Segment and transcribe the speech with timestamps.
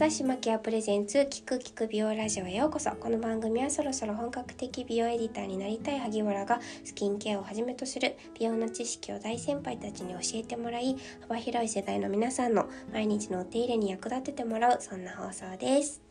[0.00, 2.90] 指しマキアプレゼンツ聞く聞く美容ラジオへようこそ。
[2.92, 16.09] この番組はそろそろ本格的美容エディターになりたい萩原がスキンケアをはじめとする美容の知識を大先輩たちに教えてもらい幅広い世代の皆さんの毎日のお手入れに役立ててもらうそんな放送です。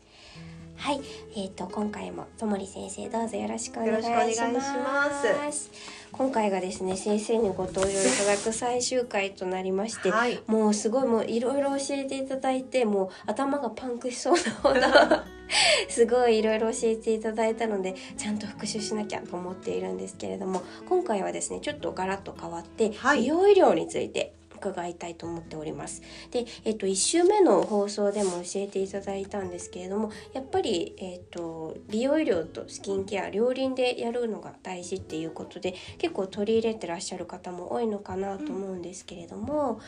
[0.80, 1.00] はい、
[1.36, 4.02] えっ、ー、と今回もともり先生どうぞよろしくお願い
[4.32, 5.70] します。
[6.10, 14.80] 今回がですね先生にご登場いただく最終回となりまして、はい、もうすごいもういろいろ教えていただいてもう頭がパンクしそうなほど
[15.90, 26.02] すごいいろいろ教えていただいたのでちゃんと復習しなきゃと思っているんですけれども今回はですねちょっとガラッと変わって、はい、美容医療について伺いたいと思っております。
[26.30, 39.80] で、えっと、1週目の放送でも教えていただいたんですけれどもやっぱり、えっと、美容医療とスキンケア両輪でやるのが大事っていうことで結構取り入れてらっしゃる方も多いのかなと思うんですけれども、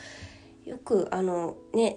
[0.65, 1.97] うん、よくあのね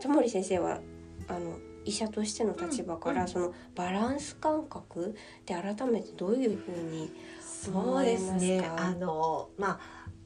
[0.00, 0.80] 戸森先生は
[1.28, 8.60] あの医者としての立場から、うん、そのバランス感覚って改めてどういうふうにそうですね。
[8.76, 9.80] あのまあ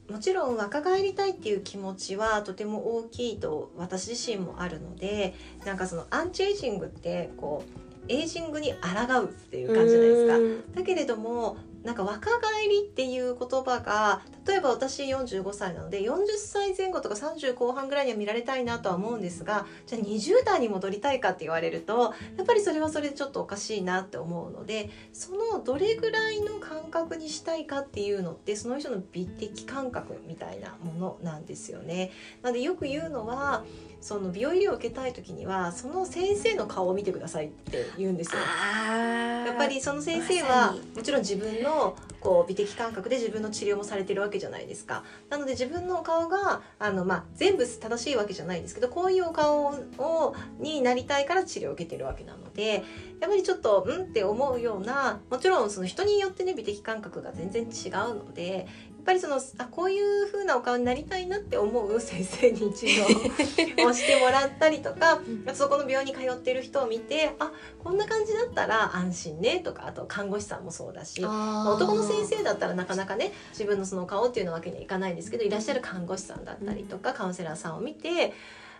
[0.09, 5.35] もちろん若返りたいっていう気持ちはとても大きいと私自身もあるので
[5.65, 7.63] なんかそのアンチエイジングってこ
[8.07, 10.79] うエイジングに抗うっていう感じじゃないですか。
[10.79, 32.11] だけれどもなんか若返りっていう言葉が例えば私45歳なので40歳前後とか30後半ぐらいには見られたいなとは思うんですがじゃあ20代に戻りたいかって言われるとやっぱりそれはそれでちょっとおかしいなって思うのでそのどれぐらいの感覚にしたいかっていうのってその人の美的感覚みたいなものなんですよね。
[32.41, 33.63] なのでよく言うのは
[34.01, 38.41] その美容医療を受けたい時にはその先生の顔を見てくださいって言うんですよ。
[38.41, 45.03] やっぱりその先生はもちろん自分のこう美的感覚で自分の治療もされてるわけじゃないですか。
[45.29, 52.83] なので自分のお顔があの、まあ、全部正しいわけじゃないんですけどこういうお顔をになりたいから治療を受けてるわけなので
[53.19, 58.67] やっぱりちょっとうんって思うようなもちろんその人によってね美的感覚が全然違うので
[59.03, 63.03] ぱりそのあこういう風なお顔になりたいなって思う先生に一度
[63.87, 65.21] をしてもらったりとか
[65.53, 67.51] そこの病院に通ってる人を見てあ
[67.83, 78.33] こんな感じだったら安心ねとかあと看護師さんもそうだし男の先生だったらなかなかね自分のその顔っていうのわけにはいかないんですけどいらっしゃる看護師さんだったりとかカウンセラーさんを見て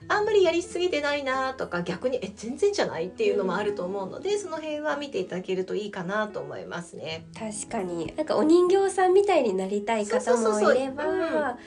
[0.07, 7.27] あんまりやりすぎてないなとか逆にえ全然じゃないっていうのもあると思うので、うん、その辺は見ていただけるといいかなと思いますね。
[7.37, 8.13] 確かに。
[8.15, 11.03] なんかお人形さんみたいになりたい方もいれば。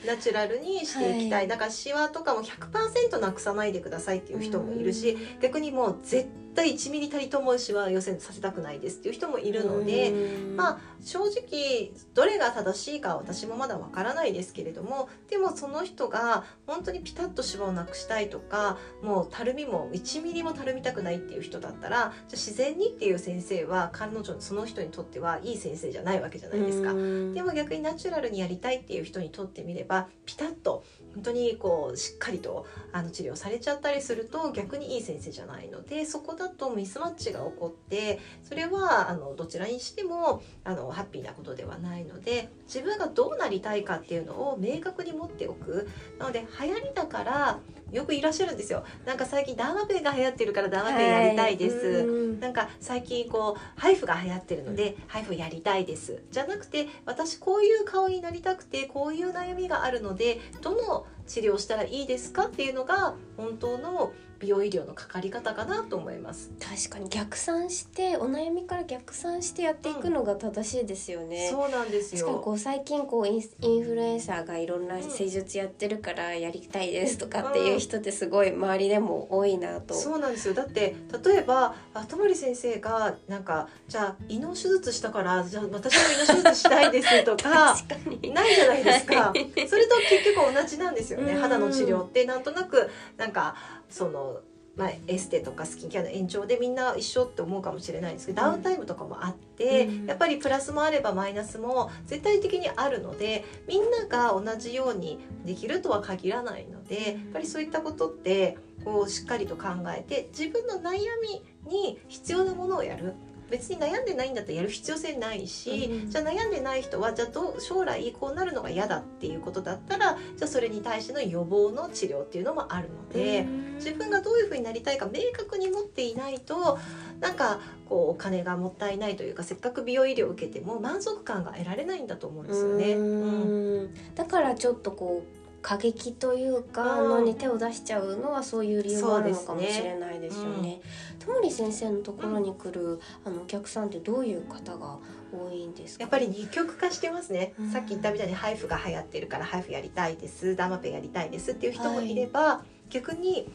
[0.05, 26.93] ナチュラルにしていきたい、はい、だからシワとかも100%なくさないでくださいっていう人もいるし、うん、逆にもう絶対1ミリたりともシワ寄せさせたくないですっていう人もいるので、うん、まあ正直どれが正しいか私もまだわからないですけれどもでもその人が本当にピタッとシワをなくしたいとかもうたるみも1ミリもたるみたくないっていう人だったらじゃあ自然にっていう先生は彼女その人にとってはいい先生じゃないわけじゃないですか。
[26.93, 30.83] でも逆にナチュラルにやりたいっていう人にとってみればピタッと
[31.13, 45.87] 本当にこうしっかりとあの治療されちゃったりすると逆にいい先生じゃないのでそこだとミスマッチが起こってそれはあのどちらにしてもあのハッピーなことではないので自分がどうなりたいかっていうのを明確に持っておく。
[46.17, 47.59] なので流行りだから
[47.93, 48.83] よくいらっしゃるんですよ。
[49.05, 56.23] なんか最近ダーマペンが流行ってるからダーマペンやりたいです、はい、なんか最近こうハイフが流行ってるので、ハイフやりたいです。
[56.31, 66.51] じゃなくて私こういう顔になりたくてこういう悩みがあるのでどの治療したらいいですかっていうのが本当の美容医療のかかり方かなと思います。
[66.59, 72.19] 確かに逆算してお悩みから逆算してやっていくのが正しいですよね、うん、そうなんですよ。
[72.19, 80.53] しかもこう最近こうインフルエンサーがいろんな施術やってるからやりたいですとかっていう人ってすごい周りでも多いなと、うん、そうなんですよ。
[80.53, 87.75] だって例えば後森先生がなんかじゃあ胃の手術したからじゃあ私も胃の手術したいですとか
[88.33, 89.33] ないじゃないですか。
[89.67, 91.35] それと結局同じなんですよね。
[91.35, 93.55] 肌の治療ってなんとなくなんか
[93.93, 94.41] その
[94.75, 113.13] まあ、エステとかスキンケアの延長でみんな一緒って思うかもしれないんですけど、ダウンタイムとかもあって、うん、やっぱりプラスもあればマイナスも絶対的にあるのでみんなが同じようにできるとは限らないのでやっぱりそういったことってこうしっかりと考えて自分の悩みに必要なものをやる
[113.53, 126.79] 別に悩んでないんだったらやる必要性ないし、うん、じゃあ悩んでない人はじゃあどう将来こうなるのが嫌だっていうことだったらじゃあそれに対しての予防の治療っていうのもあるので、うん、自分がどういうふうになりたいか明確に持っていないと
[127.19, 132.93] なんかこうお金がもったいないというかせっかく美容医療を受けても満足感が得られないんだと思うんですよね。
[132.93, 134.15] うん。
[134.15, 137.09] だからちょっとこう過激というか、うん。
[137.09, 140.81] のに手を出しちゃうのはそういう理由もあるのかもしれないですよね。
[141.17, 144.99] ともり先生のところに来るあのお客さんってどういう方が
[145.31, 146.03] 多いんですか？
[146.03, 147.71] やっぱり二極化してますね、うん。
[147.71, 150.55] さっき言ったみたいにハイフが流行ってるからハイフやりたいです。
[150.55, 151.53] ダマペやりたいです。
[151.53, 153.49] っていう人もいれば、逆に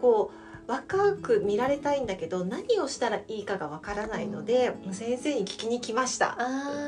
[0.00, 6.36] こう若く見られたいんだけど何をしたらいいかがわからないので、先生に聞きに来ました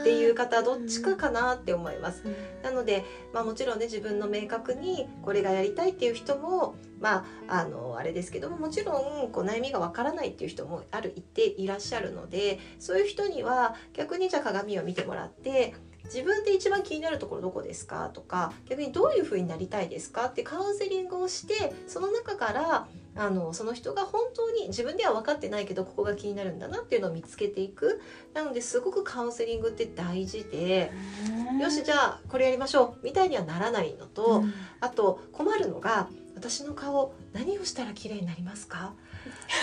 [0.02, 2.22] っていう方どっちかかなって思います。
[2.24, 2.34] うん。
[2.62, 8.92] なので、まあ、もちろんね自分の明確にこれがやりたいっていう人もまああのあれですけどももちろ
[9.24, 18.10] んこう悩みがわからないっていう人もある一定いらっしゃるのでそういう人には逆にじゃあ鏡を見てもらって自分で一番気になるところどこですか？
[18.12, 20.26] とか逆にどういうふうになりたいですか？
[20.26, 28.00] ってカウンセリングをしてその中からあのその人が本当に自分では分かってないけどここが気になるんだなっていうのを見つけていく。
[28.34, 30.92] なのですごくカウンセリングって大事で。
[31.60, 34.54] よしじゃあこれやりましょうみたいにはならないのと、うん。
[34.80, 38.94] あと困るのが私の顔何をしたら綺麗になりますか？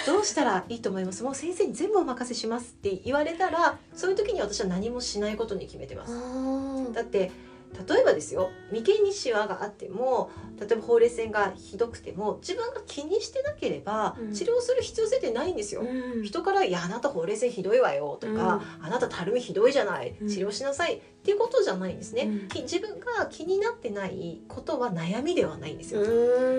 [0.05, 1.23] どうしたらいいと思います？
[1.23, 6.13] もう先生に全部お任せしますって言われたらそういう時に私は何もしないことに決めてます。
[6.13, 7.31] あだって
[7.87, 14.33] 例えばですよ眉間にシワがあっても例えばほうれい線がひどくても自分が気にしてなければうん。
[14.33, 15.83] 治療する必要性ってないんですよ。
[15.83, 16.23] ーうん。
[16.23, 20.27] 人から「いやあなたほうれい線ひどいわよ」とか、あなたたるみひどいじゃないうん。
[20.27, 22.47] 治療しなさい」っていうことじゃないんですね、うん。
[22.47, 26.03] き自分が気になってないことは悩みではないんですよ、う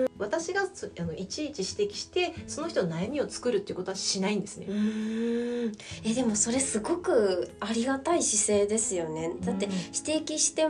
[0.21, 5.71] 私がそあのいちいち指摘してその人の悩みを作るっていうことはしないんですね、うん。
[6.03, 9.31] えでもそれすごくありがたい姿勢ですよね。
[9.41, 10.67] だってうん指摘して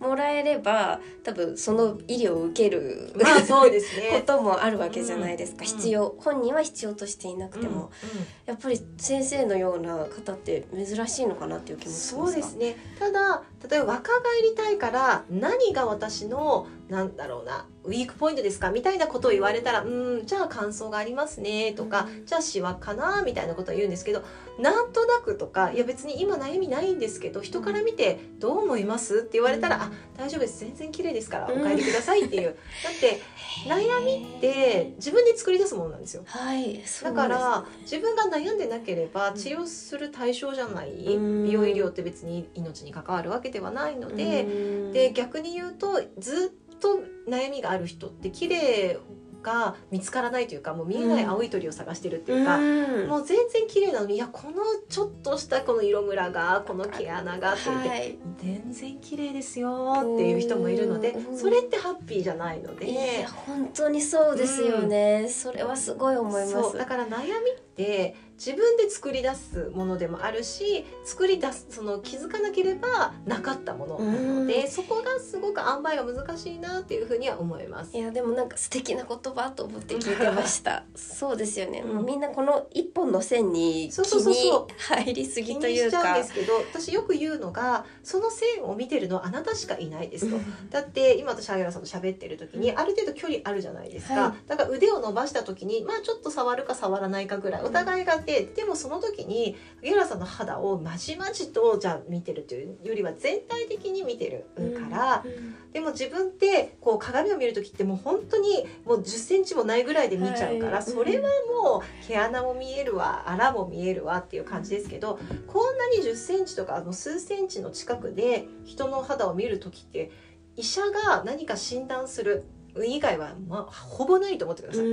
[0.00, 5.66] もらえれば多分その医療を受けるまあそうです こねともあるわけじゃないですか、うん。
[5.66, 7.80] 必要本人は必要としていなくても、うん。
[7.82, 8.26] うん。
[8.46, 12.76] やっぱり先生のような方って珍しいのかなっていう気もしますそうですね。
[12.98, 19.88] ただ例えば若返りたいから何が私のなんだろうなウィークポイントですかみたいなことを言われたらう
[20.22, 20.26] ん。
[20.26, 22.26] じゃあ感想がありますねとか、うん。
[22.26, 24.22] じゃあシワかなみたいなことを言うんですけど
[24.58, 29.82] なんとなくとかいや別に今悩みないんですけど人から見てどう思いますって言われたら、うん。
[29.82, 30.60] あ大丈夫です。
[30.60, 31.62] 全然綺麗ですからおうん。
[31.62, 33.20] 帰りくださいっていう、だって
[33.68, 36.22] 悩みって自分で作り出すものなんですよ。
[36.26, 41.44] はいだから自分が悩んでなければ治療する対象じゃない、うん。
[41.44, 44.46] 美容医療って別に命に関わるわけではないので、う
[44.90, 44.92] ん。
[44.92, 48.98] で逆に言うとずっとと悩みがある人って綺麗
[49.46, 52.60] が見つからないというかもう見えない青い鳥を探してるっていうか、う
[53.06, 53.08] ん。
[53.08, 54.56] もう全然綺麗なのにいやこの
[54.88, 58.18] ちょっとしたこの色ムラがこの毛穴がって言って、はい。
[58.38, 61.38] 全然綺麗ですよっていう人もいるのでうん。
[61.38, 62.90] それってハッピーじゃないので。
[62.90, 66.76] いや本当にそうですよね、それはすごい思います。
[66.76, 77.96] だから悩みって自分で作り出すものでもあるし作り出すその気づかなければなかったものなので、そこがすごく塩梅が難しいなっていうふうには思います。
[77.96, 78.00] い。
[78.00, 80.84] やでもなんか素敵な言葉と思って聞いてました。
[80.94, 82.06] そうですよね、うん。
[82.06, 90.38] みんなこの一本の線に気に入りす気ぎというにしちゃうんかですけど私よく言うのがその線を見てるのはあなたしかいないですと。
[90.70, 92.78] だって今私萩原さんと喋ってる時にうん。
[92.78, 104.46] ある程度距離あるじゃないですか、はだから腕を伸ばした時にまあちょっと触るか触らないかぐらいお互いがあってでもその時に萩原さんの肌をまじまじとじゃあ見てるというよりは全体的に見てる
[104.78, 105.24] から、
[105.72, 111.28] でも自分ってこう鏡を見る時ってもう本当にもう1 0センチもないぐらいで見ちゃうから、はいそれは
[111.62, 120.10] もう毛穴も見えるわあらも見えるわっていう感じですけどこんなに1 0センチとかもう数センチの近くで人の肌を見る時って
[120.56, 122.44] 医者が何か診断する
[122.84, 124.84] 以外は、まあ、ほぼないと思ってください。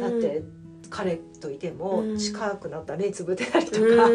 [0.00, 0.42] だって
[0.90, 4.08] 彼といても近くなったら目つぶってたりとか。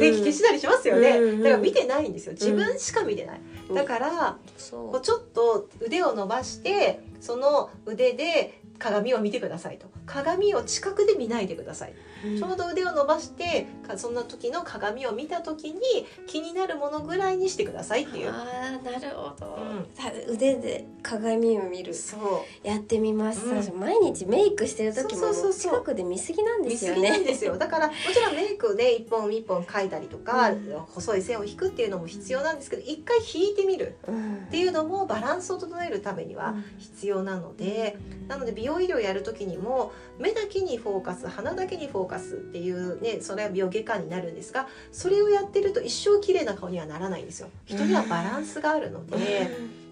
[0.00, 3.40] 電気消したりしますよね、だから見てないんですよ自分しか見てない、
[3.74, 4.36] だから
[4.70, 9.90] こうちょっと腕を伸ばしてその腕で鏡を見てくださいと。
[10.06, 11.94] 鏡を近くで見ないでください、
[12.38, 15.80] ちょうど腕を伸ばしてかそんな時の鏡を見た時に
[16.26, 18.30] 気になるものぐらいにしてくださいっていう。
[18.30, 19.86] あーなるほど、うん。
[19.94, 22.16] さ腕で鏡を見るそ
[22.64, 22.66] う。
[22.66, 23.80] やってみます、うん。
[23.80, 27.56] 毎日メイクしてる時も近くで見過ぎなんで見すよねですよ。
[27.58, 30.72] だからもちろんメイクで一本一本描いたりとか、うん。
[30.86, 34.36] 細い線を引くっていうのも必要なんですけど一回引いてみるうん。
[34.46, 37.96] っていうのもバランスを整えるためには必要なので、
[38.28, 49.50] なので美容医療やる時にも目だけにフォーカス鼻だけにフォーカスっていうねそれは美容外科になるんですがそれをやってると一生綺麗な顔にはならないんですよ人にはバランスがあるので。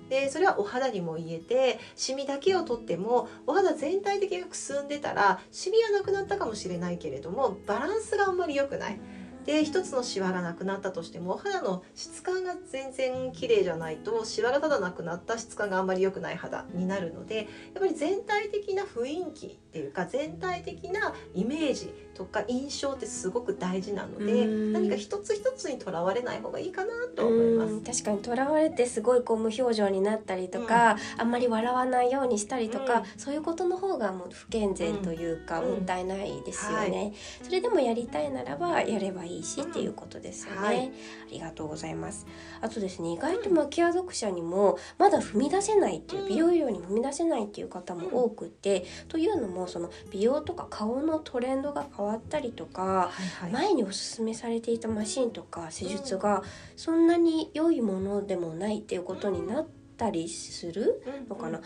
[0.08, 9.00] でそれはお肌にも言えてシミだけをとってもお肌全体的にくすんでたらシミはなくなったかもしれないけれどもバランスがあんまり良くない
[9.44, 17.46] で一つのシワがなくなったとしてもお肌の質感が全然綺麗じゃないとシワがただなくなった質感があんまり良くない肌になるのでやっ
[17.80, 27.80] ぱり全体的な雰囲気っていうか全体的なイメージとか印象ってすごく大事なので何か一つ一つにとらわれない方がいいかなと思います。
[27.80, 40.90] 確かにとらわれてすごいこう無表情になったりとか、うん、あんまり笑わないようにしたりとか、うん、そういうことの方がもう不健全というか、もったいないですよね、はい、それでもやりたいならばやればいいしっていうことですよね、はい、あ
[41.30, 42.26] りがとうございます。
[42.60, 53.10] あとですね意外とマキア読者にもまだ踏み出せないっていう美容医療に踏み出せないっていう方も多くて、というのもその美容とか顔のトレンドが変わったりとか、は
[53.42, 56.42] いはい、前におすすめされていたマシンとか施術が
[56.76, 61.60] そんなに良いものでもないっていうことになったりするのかな。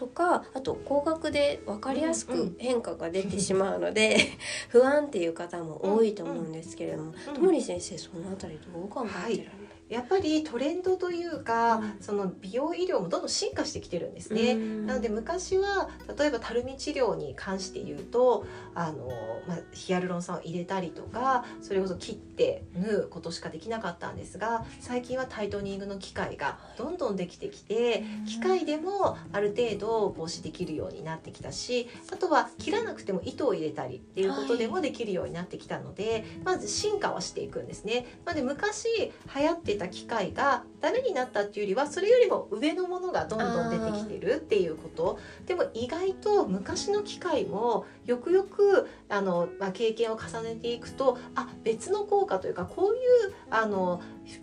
[0.00, 4.16] とかあと高額で分かりやすく変化が出てしまうので、
[4.70, 9.59] 不安っていう方も多いと思うんですけれども、ともり先生そのあたりどう考えてられます
[9.90, 14.54] やっぱりトレンドというか、うん、その美容医療もどんどん進化してきてるんですね。
[14.54, 19.08] なので昔は例えばたるみ治療に関して言うとあの、
[19.48, 38.06] まあ、ヒアルロン酸を入れたりとかそれこそ切って縫うことしかできなかったんですが最近はタイトニングの機械がどんどんできてきて機械でもある程度防止できるようになってきたしあとは切らなくても糸を入れたりっていうことでもできるようになってきたので、はい、まず進化はしていくんですね。
[38.24, 38.86] なので昔
[39.34, 45.18] 流行ってた機械がダメになったっていうよりはそれよりも上のものがどんどん出てきてるっていうこと。
[45.46, 54.00] でも意外と昔の機械もよくよくあの、まあ、経験を重ねていくとあ別の効果というかこういうあの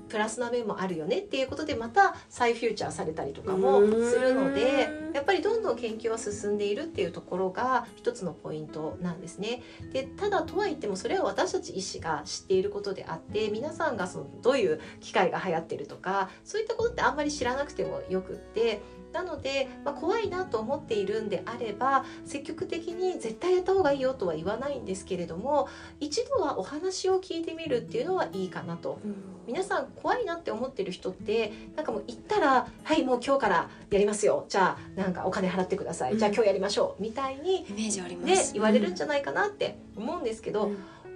[0.09, 9.61] プラスな面もあるよねっていうことでまた再フューチャーされたりとかもするのでぱりどんどん研究は進んでいるっていうところが一つのポイントなんですね。
[9.91, 18.81] でただとはいってもそれは私たち医師が知っていることであって皆さんがそのどういう機械が流行ってるとかそういったことってあんまり知らなくてもよくって
[19.11, 25.67] なので、まあ、怖いなと思っているんであれば積極的に絶対やった方がいいよとは言わないんですけれども
[25.99, 28.99] 一度はお話を聞いてみるっていうのはいいかなと、
[29.47, 34.45] 皆さん怖いなって思ってる人ってなんかもう行ったら「はいもう今日からやりますよ。
[34.49, 40.71] じゃあなんかお金払ってください、うん、じゃあ今日やりましょう」みたいに、イメージあります、ね、言われるんじゃないかなって思うんですけど、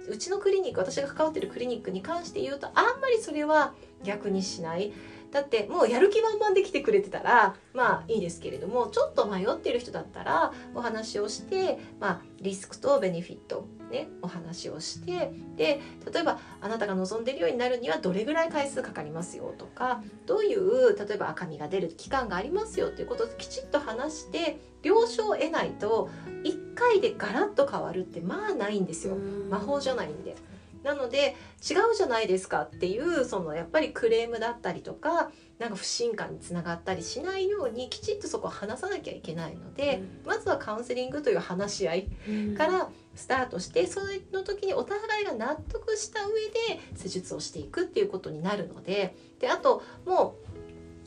[0.08, 4.92] うちのクリニック私が関わってるクリニックに関して言うとあんまりそれは逆にしない
[5.32, 15.80] だってもうやる気満々で来てくれてたらまあいいですけれどもちょっと迷ってる人だったらお話をして、まあ、リスクとベネフィットねお話をしてで
[16.12, 26.10] 例えばあなたが望んでるようになるにはどれぐらい回数かかりますよとかどういう例えば赤みが出る期間がありますよっていうことをきちっと話して了承を得ないと
[26.44, 29.16] 1回でガラッと変わるってまあないんですよ
[29.48, 30.36] 魔法じゃないんで。
[30.82, 31.36] なので
[31.68, 42.08] 違うじゃないですかっていうそのやっぱりクレームだったりとかなんか不信感につながったりしないようにきちっとそこを話さなきゃいけないので、うん、まずはカウンセリングという話し合い
[42.56, 44.00] からスタートして、うん、そ
[44.32, 46.32] の時にお互いが納得した上
[46.74, 50.36] で施術をしていくっていうことになるのでであとも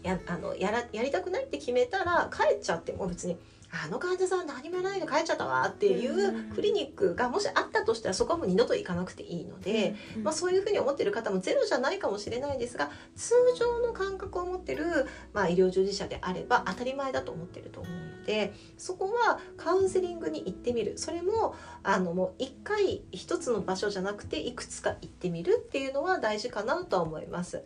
[0.04, 3.38] うやあのやらやりたくないって決めたら帰っちゃっても別に
[3.84, 14.86] あの患者さん何もないで帰っちゃったわっていうクリニックがもしあったとしたらそこはもう二度と行かなくていいので、まあ、そういうふうに思ってる方もゼロじゃないかもしれないですが通常の感覚を持ってる、
[15.34, 20.94] まあ、医療従事者であれば当たり前だと思ってると思うのでそこはカウンセリングに行ってみる。
[20.98, 27.64] それもあのもう一回一つの場所じゃなくていくつか行ってみるっていうのは大事かなとは思います。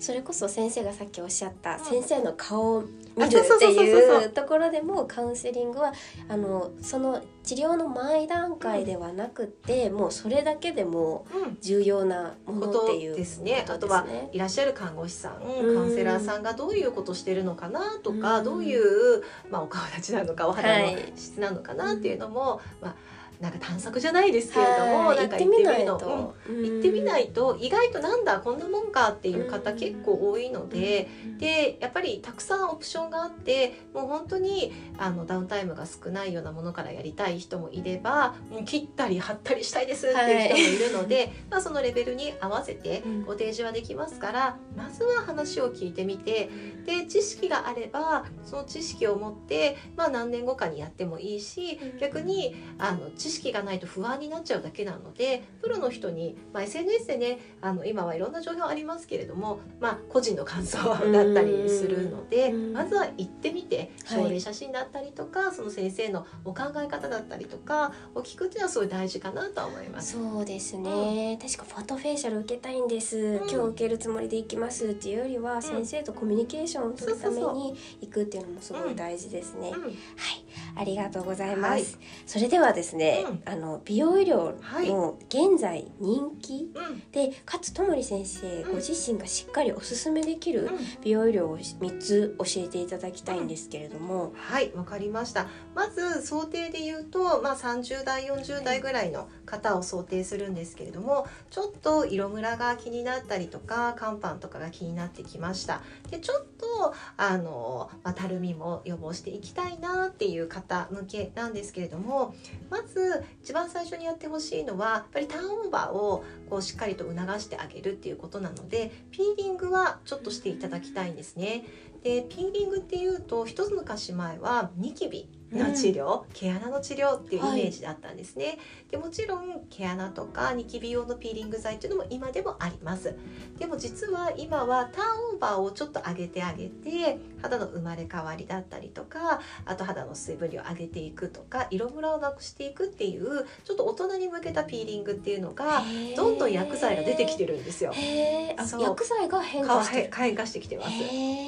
[0.00, 2.84] それこそ先生がさっきおっしゃった先生の顔を
[3.16, 5.92] 見るっていうところでもカウンセリングは
[6.28, 11.26] あのその治療の前段階ではなくて、うん、もうそれだけでも
[11.60, 13.64] 重要なものっていう、ね、ですね。
[13.68, 22.94] あとはいらっしゃる看護師さん、カウンセラーさんがどういうことしてるのかなとか、うん、どういう、まあ、お顔立ちなのかお肌の質なのかなっていうのも、はい、まあ
[23.40, 46.50] なんか探索じゃないですけれども、なんか行ってみないと、うん、行ってみないと意外となんだこんなもんかっていう方結構多いので、でやっぱりたくさんオプションがあってもう本当にあのダウンタイムが少ないようなものからやりたい人もいれば切ったり貼ったりしたいですっていう人もいるので、はい、まあ、そのレベルに合わせてご提示はできますから、まずは話を聞いてみて
[46.86, 70.12] で知識があればその知識を持って、まあ、何年後かにやってもいいし逆にあの知識がないと不安になっちゃうだけなのでプロの人に、まあ、SNS でねあの今はいろんな情報ありますけれども、まあ、個人の感想だったりするのでまずは行ってみて症例写真だったりとか、はい、その先生のお考え方だったりとかを聞くっていうのはすごい大事かなと思います。
[70.12, 70.90] そうですね、
[71.32, 79.70] うん、確かフォトフェイシャル受けたいんです、うん、今日受けるつもりで行きますっていうよりは、先生とコミュニケーションを取るために行くっていうのもすごい大事ですね。
[79.70, 80.44] はい。
[80.76, 81.70] ありがとうございます。
[81.70, 81.84] はい、
[82.26, 84.54] それではですね、うん、あの美容医療
[84.88, 90.70] の現在人気、はい、でかつともり先生ご自身がしっかりおすすめできる
[91.02, 95.46] 美容医療を3つ教えていただきたいんですけれども、はいわかりました。
[95.74, 105.82] まず想定で言うと、まあ、30代40代ぐらいの方を想定するんですけれどもちょっと色ムラが気になったりとか乾パンとかが気になってきました。
[106.10, 112.34] でちょっとあの、まあ、たるみも予防していきたいなっていう方向けなんですけれども
[112.70, 113.03] まず
[113.42, 121.64] 一番最初にやってほしいのはやっぱりターンオーバーをこうしっかりと促してあげるっていうことなのでピーリングはちょっとしていただきたいんですね。
[122.02, 128.58] でピーリングっていうと一つ昔前はニキビの治療、うん、毛穴の治療っていうイメージだったんですね、はい、
[128.90, 133.14] でもちろん毛穴とかニキビ用のピーリング剤っていうのも今でもあります。
[133.58, 145.82] でも実は今はターンオーバーをちょっと上げてあげて肌の生まれ変わりだったりとかあと肌の水分量を上げていくとか色ムラをなくしていくっていうちょっと大人に向けたピーリングっていうのが
[146.16, 147.92] どんどん薬剤が出てきてるんですよ。
[147.94, 150.90] 薬剤が変化して変化してきてます。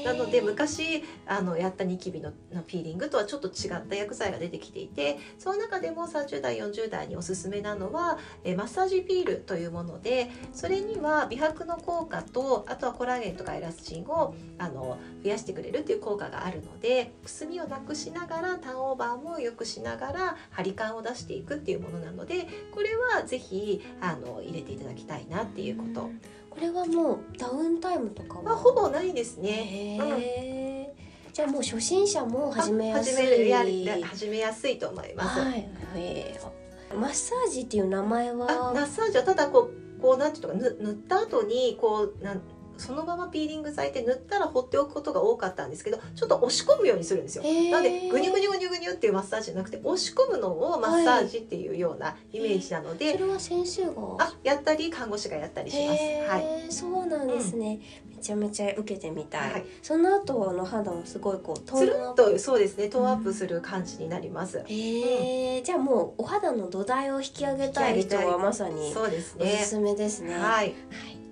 [0.05, 26.11] なので昔あのやったニキビののピーリングとはちょっと違った薬剤が出てきていてその中でも30代40代におすすめなのはえマッサージピールというものでそれには美白の効果とあとはコラーゲンとかエラスチンをあの増やしてくれるっていう効果があるのでくすみをなくしながらターンオーバーも良くしながら張り感を出していくっていうものなのでこれは是非あの入れていただきたいなっていうこと。
[26.57, 28.57] これはもうダウンタイムとかは？
[28.57, 29.99] ほぼないですね。
[30.01, 31.06] うん
[31.37, 33.15] じゃあもう初心者も始めやすい。
[34.03, 35.39] 始めやすいと思います。
[35.39, 38.73] はい、えー、マッサージっていう名前は？
[38.73, 42.41] マッサージはただこうこうなんていうのか塗った後にこうなん
[42.79, 47.45] そのままピーリング剤って塗ったら放っておくことが多かったんですけどちょっと押し込むようにするんですよ。
[47.71, 53.93] なのでグニュグニュグニュグニュっていうマッサージじゃなくて押し込むのをマッサージっていうようなイメージなので、はい、それは先生が？
[54.21, 56.01] あやったり看護師がやったりします。
[56.31, 59.53] はい、そうなんですね、うん、めちゃめちゃ受けてみたい。
[59.53, 62.39] はい、その後の肌もすごいこうトーンアップ。
[62.39, 64.65] そうですねトーンアップする感じになります。
[64.67, 69.53] へ、え、うん、じゃあもうお肌の土台を引き上げたい人はまさにそうですね。
[69.55, 70.35] おすすめですね。
[70.35, 70.75] はい、はい、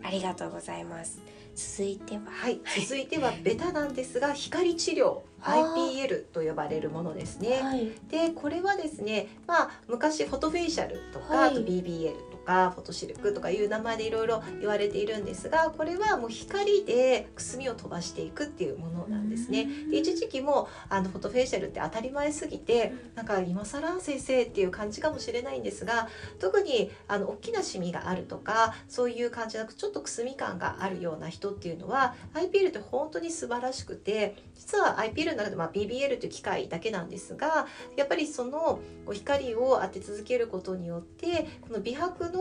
[0.04, 1.18] ありがとうございます。
[1.56, 2.22] 続いては。
[2.26, 2.60] はい。
[2.80, 7.60] 続いては ベタなんですが光治療 IPL と呼ばれるものですね。
[7.60, 19.66] はい、でこれはですね、まあ、昔フォトフェイシャルとか、はい、あと BBL とかフォトシルクとかいう名前でいろいろ言われているんですがこれはもう光でくすみを飛ばしていくっていうものなんですね。
[19.90, 38.80] で一時期もあのフォトフェイシャルって当たり前すぎてなんか今更先生っていう感じかもしれないんですが特にあの大きなシミがあるとかそういう感じなくちょっとくすみ感があるような人っていうのは IPL って本当に素晴らしくて実は IPL の中で、まあ、BBL という機械だけなんですがやっぱりその
[39.12, 42.33] 光を当て続けることによってこの美白の,、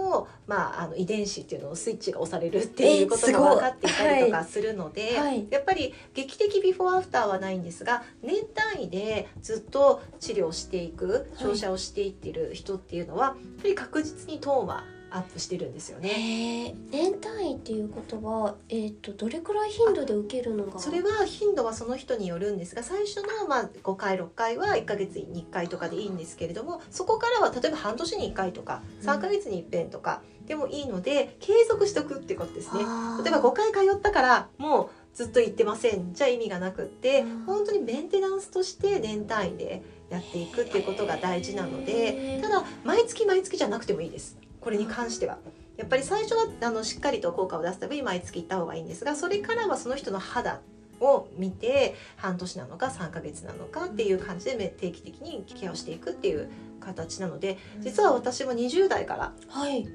[0.47, 16.75] まあ、あの遺伝子っていうのをスイッチが押されるっていうことが分かっていたりとかするので、はい、やっぱり劇的ビフォーアフターはないんですが年単位でずっと治療していく照射をしていってる人っていうのは、やっぱり確実にトーンはアップしてるんですよね。
[16.89, 20.79] 年単位っていうことは、えーと、どれくらい頻度で受けるのが？
[20.79, 32.79] それは頻度はその人によるんですが最初の、まあ、5回6回は1か月に1回とかでいいんですけれどもそこからは例えば半年に1回とか3か月に一遍とかでもいいので、継続しておくってことですね。
[33.23, 44.37] 例えば5回通ったからもうずっと行ってませんじゃ意味がなくって、うん、本当にメンテナンスとして年単位でやっていくっていうことが大事なのでただ毎月毎月じゃなくてもいいです。
[44.63, 45.37] これに関しては。
[45.75, 50.61] やっぱり最初はあのしっかりと効果を出すために毎月行った方がいいんですがそれからはその人の肌
[50.99, 56.49] を見て半年なのか3ヶ月なのかっていう感じで定期的にケアをしていくっていう
[56.83, 59.33] 形なので実は私も20代から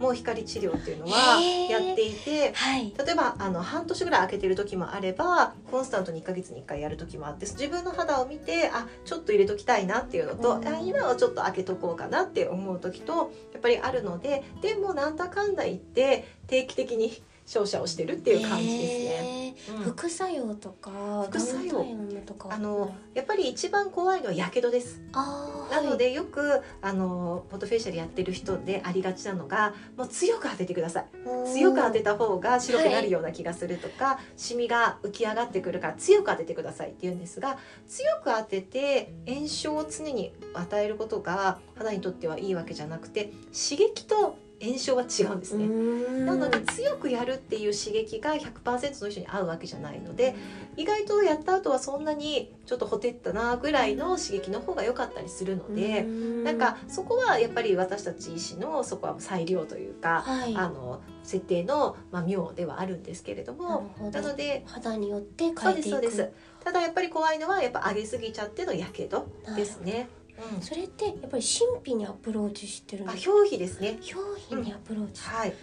[0.00, 19.78] もう光治療っていうのはやっていて、はい、例えばあの半年ぐらい空けてる時もあればコンスタントに1ヶ月に1回やる時もあって自分の肌を見てあちょっと入れときたいなっていうのと、うん、あ今はちょっと開けとこうかなって思う時とやっぱりあるのででもなんだかんだ言って定期的に照射をしてるっていう感じですね。
[19.78, 20.90] うん、副作用とか
[21.28, 21.84] 副作用。
[22.26, 22.50] とか？
[22.52, 25.00] あのやっぱり一番怖いのはやけどです。
[25.70, 31.06] なのでよくあのフォトフェイシャルやってる人でありがちなのがもう強く当ててください。
[31.46, 37.56] 強く当てた方が白くなるような気がするとか、はい、シミが浮き上がってくるから強く当ててくださいって言うんですが
[37.86, 45.68] 強く当てて炎症を常に与えることが肌にとってはいいわけじゃなくて刺激と炎症は違うんですね。
[46.24, 50.34] なので強くやるっていう刺激が100%の人に合うわけじゃないので
[50.76, 65.90] 意外とやった後はそんなにちょっとほてったなぐらいの刺激の方が良かったりするのでなんかそこはやっぱり私たち医師のそこは裁量というか、はい、あの設定の、まあ、妙ではあるんですけれどもなので肌によって変えていく。
[65.90, 66.32] そうですそうです。
[66.64, 70.08] ただやっぱり怖いのはやっぱ上げすぎちゃってのやけどですね。
[70.54, 73.32] うん、それってやっぱり神秘にアプローチしてるんですか？
[73.32, 73.98] 表皮ですね。
[74.14, 75.54] 表皮にアプローチ、うん、はい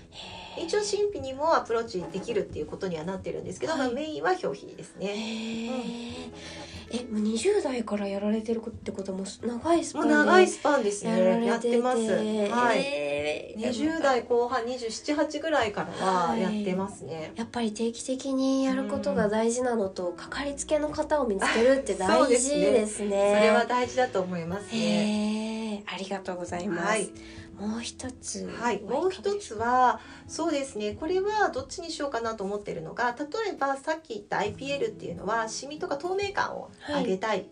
[0.58, 6.32] 一応神秘にもアプローチできるっていうことにはなってるんですけど、はい、まあ、メインは表皮ですね。
[6.92, 11.46] え、もう20代からやられてるってことも長いスパン長いスパンですね。
[11.46, 12.00] やってます。
[12.00, 13.56] はい。
[13.58, 22.86] 20代後半27、8ぐらいからはやってますね、はい、やっぱり定期的にやることが大事なのと、かかりつけの方を見つけるって大事ですね。
[22.86, 25.84] そすねそれは大事だと思いますね。
[25.88, 26.88] ありがとうございます。
[26.88, 27.10] はい
[27.60, 37.46] もう一つはいもう一つはそうですねこれはどっちにしようかなと思ってるのが例えばさっき言った IPL っていうのはシミとか透明感を上げたい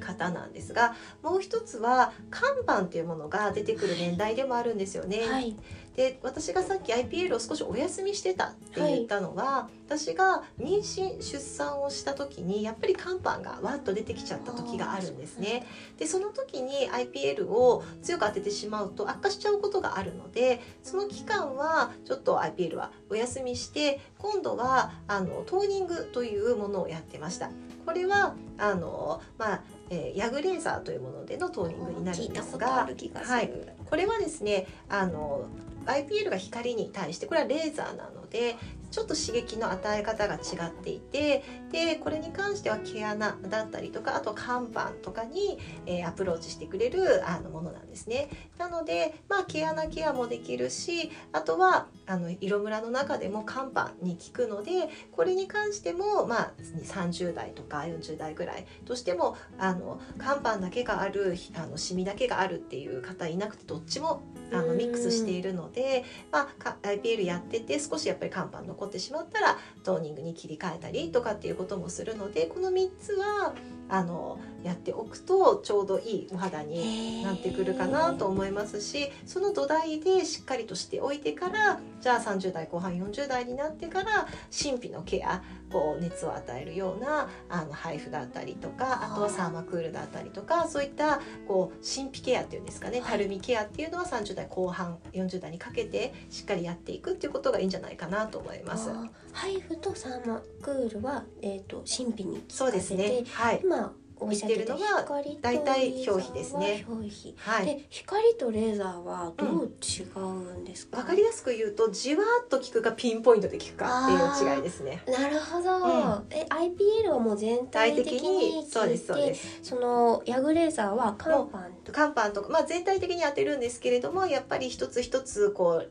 [0.00, 5.20] 方なんですが、はい、もう一つは看板っていうものが出てくる年代でもあるんですよね。
[5.26, 5.56] はい
[5.96, 15.66] で私がさっき IPL を少しお休みしてたって言ったのは、はい、私が妊娠出産をした時にやっぱり肝斑がわっと出てきちゃった時があるんですね。
[15.98, 27.50] でその時に IPL を強く当ててしまうと悪化しちゃうことがあるのでその期間はちょっと IPL はお休みして今度はあのトーニングというものをやってました。
[27.84, 33.50] これはあのまあえー、ヤグレーザーというものでのトーニングになるんですが、はい、
[33.90, 35.44] これはですねあの
[35.86, 38.56] IPL が光に対してこれはレーザーなので
[38.92, 48.28] ちょっと刺激の与え方が違っていてでこれに関しては毛穴だったりとかあと看板とかに、えー、アプローチしてくれるあのものなんですね。
[48.58, 56.52] なので、まあ、毛穴ケアもできるしあとはあの色ムラの中でも看板に効くのでこれに関しても、まあ、
[56.84, 73.54] 30代とか40代ぐらいとしてもあの看板だけがあるあのシミだけがあるっていう方いなくてどっちもあのミックスしているので、まあ、IPL やってて少しやっぱり看板残ってしまったらトーニングに切り替えたりとかっていうこともするのでこの3つは
[73.92, 98.88] あのやっておくとちょうどいいお肌になってくるかなと思いますしその土台でしっかりとしておいてからじゃあ30代後半40代になってから神秘のケアこう熱を与えるようなあの配布だったりとかあとはサーマクールだったりとかそういったこう神秘ケアっていうんですかねたるみケアっていうのは30代後半40代にかけてしっかりやっていくっていうことがいいんじゃないかなと思います。
[99.32, 103.94] 配布とサーマクールは、えーと、神秘にそうですね、はい、今
[104.28, 105.04] 見てるのが
[105.40, 106.84] 大体表皮ですね。
[106.88, 107.34] 表皮。
[107.38, 107.66] はい。
[107.66, 110.98] で光とレーザーはどう違うんですか？
[110.98, 115.02] わ、うん、かりやすく言うとじわっと効くかピンポイントで効くかっていう違いですね。
[115.08, 115.76] なるほど。
[115.76, 119.58] うん、え IPL はもう全体的にそうですそうです。
[119.62, 125.90] そのヤグレーザーはカンパンカンパンとかまあ全体的に当てるんですけれどもやっぱり一つ一つこう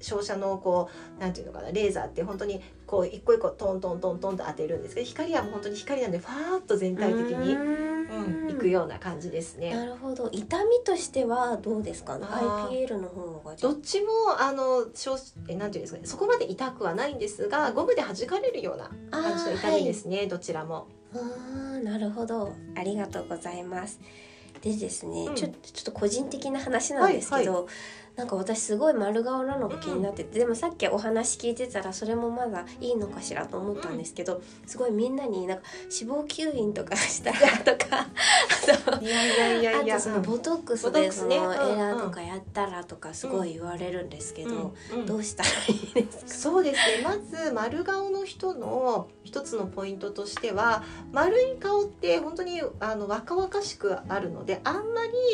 [0.00, 9.74] 照射のこうなんていうのかなレーザーって本当にこう一個一個トントントントンと当てるんですけど光はもう本当に光なんでファーッと全体的にうん、いくような感じですね。
[9.74, 10.30] なるほど。
[10.32, 14.86] 痛みとしてはどうですか？IPL の方がどっちもあの
[15.48, 20.86] えなんていうんですかねそこまで痛くはないんですがゴムで弾かれるような感じの痛みですね、はい、どちらも。
[21.14, 22.52] あなるほど。
[22.76, 24.00] ありがとうございます。
[24.62, 27.72] でですね、うん、ちょちょっと個人的な話なんですけど、はいはい
[28.16, 35.64] なんか私すごい丸顔なのが気になってて、でもさっきお話聞いてたらそれもまだいいのかしらと思ったんですけどすごいみんなになんか
[36.00, 38.06] 脂肪吸引とかしたらとか
[38.88, 39.96] あといやいやいやいや。
[39.96, 44.74] あとそのボトックスでそのエラーとかやったらとかすごい言われるんですけど、
[45.06, 46.32] どうしたらいいですか？
[46.32, 47.02] そうですね。
[47.04, 54.82] まず丸顔の人の一つのポイントとしては丸い顔って本当にあの若々しくあるのであんま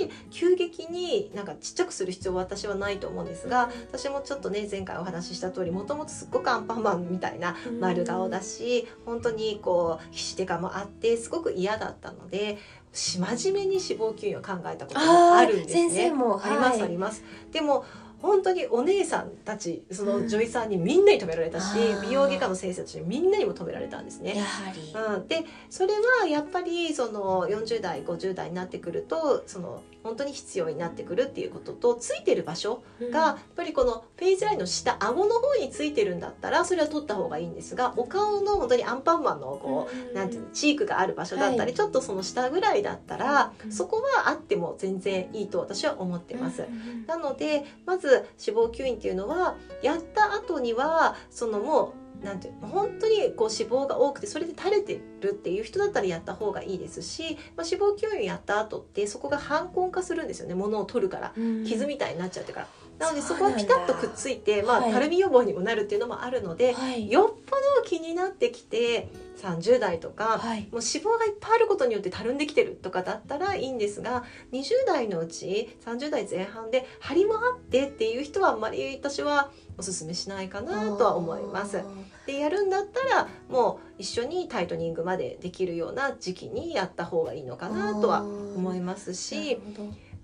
[0.01, 12.59] り急激になんかちっちゃくする必要は私ははないと思うんですが私もちょっとね前回お話しした通りもともとすっごくアンパンマンみたいな丸顔だし本当にこうひし手感もあってすごく嫌だったので
[12.93, 15.89] 真面目に脂肪吸引を考えたことがあるんですね。
[15.89, 17.25] 先生も、ありますあります。
[17.51, 17.87] でも
[18.23, 24.37] 本当にお姉さんたちその女医さんにみんなに止められたし、うん美容外科の先生たちにみんなにも止められたんですね。
[24.37, 41.75] やはり、うん、でそれはやっぱりその40代50代になってくるとその本当に必要になってくるっていうこととついてる場所がやっぱりこのフェイスラインの下顎の方についてるんだったらそれは取った方がいいんですがお顔の本当にアンパンマンのこう、うんなんていうのチークがある場所だったり、はい。
[41.75, 46.67] ちょっとその下ぐらいだったら、うんそこはあっても全然いいと私は思ってます。
[47.07, 60.55] なのでまず脂肪吸引っていうのはやった後にはそのもうなんて本当にこう脂肪が多くてそれで垂れてるっていう人だったらやった方がいいですし、まあ、脂肪吸引やった後ってそこが反根化するんですよね。
[60.55, 61.33] 物を取るから。
[61.37, 61.65] うん。
[61.65, 62.69] 傷みたいになっちゃってから。
[62.99, 63.57] なのでそこなんだ。
[63.57, 64.93] がピタッとくっついて、まあ、はい。
[64.93, 67.11] たるみ予防にもなるっていうのもあるので、はい。
[67.11, 69.09] よっぽど気になってきて
[69.39, 70.61] 30代とか、はい。
[70.63, 81.83] もう脂肪がいっぱいあることによってたるんできてるとかだったらいいんですが20代のうち30代前半で張りもあってっていう人はあんまり私はおすすめしないかなとは思います。
[82.27, 89.61] でやるんだったらもう一緒にタイトニングまでできるような時期にやった方がいいのかなとは思いますし。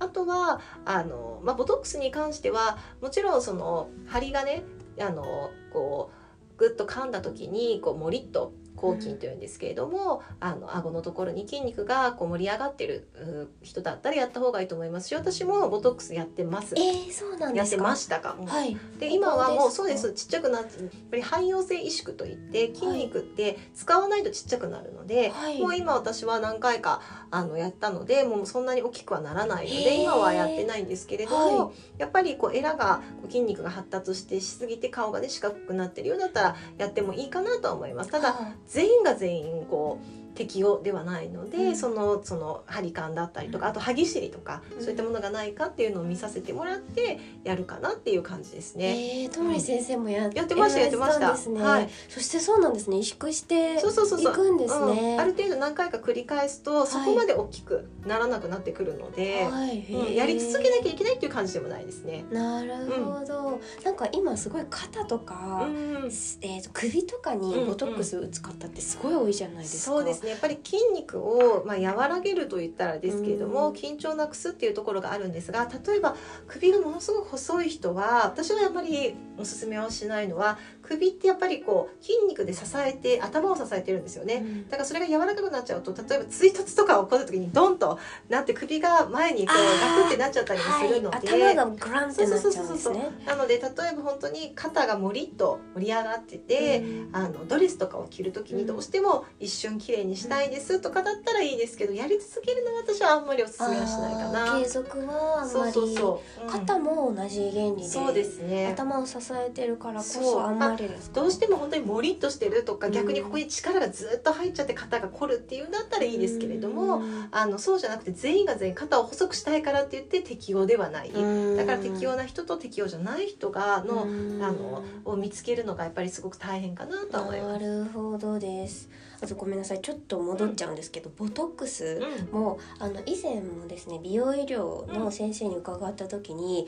[0.00, 4.62] あとはあの、まあ、ボトックスに関してはもちろんその張りがね
[5.00, 6.12] あのこ
[6.54, 16.75] うグッと噛んだ時にこうもりっと抗筋というんですけれども、あの顎のところに筋肉がこう盛り上がってるう人だったらやった方がいいと思いますし私もボトックスやってます。
[16.77, 18.77] えー、そうなんやってですかましたか、はい。
[18.99, 20.12] で今はもうそうです。
[20.12, 25.61] ちっちゃくなってやっぱり汎用性萎縮といって筋肉って使わないとちっちゃくなるので、はい。
[25.61, 37.29] もう今私は何回かあのやったのでもうそんなに大きくはならないので今はやってないんですけれども、はやっぱりこうエラがこう筋肉が発達してしすぎて顔がね四角くなってるようだったらやってもい。
[37.29, 38.11] いかなとは思います。
[38.11, 41.77] ただは全員が全員こう適用ではないので、うん。
[41.77, 44.81] そのその張り感だったりとかあと歯ぎしりとか、うん。
[44.81, 49.22] そういったものがないかっていうのを見させてもらってやるかなっていう感じですね。
[49.22, 51.20] えー、ともり先生もや,、やってましたやってました。
[51.20, 51.90] られんですね、はい。
[52.09, 52.96] そしてそうなんですね。
[52.96, 54.33] 萎縮してそうそうそうそう。
[54.33, 55.14] いくんですね。
[55.14, 55.20] うん。
[55.20, 59.85] ある程度何回か繰り返すとそこまで大きくならなくなってくるので、はい。
[59.90, 60.14] うん。
[60.14, 62.24] やり続けなきゃいけないっていう感じでもないですね。
[62.31, 66.11] なるほど、なんか今すごい肩とか、うん。
[66.42, 73.75] えー、と首とかにボトックス打つ方ってすごい多いじゃないですか、そうですねやっぱり筋肉を、まあ、和らげると言ったらですけれども、うん。
[73.75, 84.37] 緊張なくすっていうところがあるんですが例えば首がものすごく細い人は私はやっぱりおすすめはしないのは首ってやっぱりこう筋肉で支えて頭を支えてるんですよね。
[84.37, 84.68] うん。
[84.68, 87.98] だからそれが柔らかくなっちゃうと例えば追突とか起こる時にドンと
[88.31, 93.11] なって首が前にこうガクってなっちゃったりもするので、はい、頭がグランってなっちゃうんですね。
[93.27, 97.09] なので例えば本当に肩がもりっと盛り上がってて、うん。
[97.12, 104.61] あのドレスとかを着る時にどうしても一瞬綺麗にしたいですとかだったらいいですけどやり続けるのは私はあんまりおすすめはしないかな。
[104.61, 106.46] 継続はあんまりそうそう、う。
[106.46, 106.51] ん。
[106.51, 108.68] 肩も同じ原理でそうですね。
[108.68, 111.11] 頭を支えてるからこそあんまりです。
[111.11, 112.93] かどうしても本当にもりっとしてるとかうん。
[112.93, 117.29] 逆にここに力がずっと入っちゃって肩が凝るっていうんだったらいいですけれども、うん。
[117.31, 124.43] あのそうじゃなくて全員が全員肩を細くしたいからって言って適用ではない、だから適用な人と適用じゃない人がの、うん。
[124.43, 127.64] あのを見つけるのがやっぱりすごく大変かなとは思います。
[127.64, 128.88] なるほどです。
[129.21, 129.83] あとごめんなさい。
[129.83, 132.41] ちょっと戻っちゃうんですけど、ボトックスうん。
[132.41, 136.67] もあの以前もですね美容医療の先生に伺った時に、